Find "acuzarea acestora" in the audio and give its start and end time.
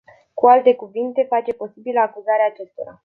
1.99-2.99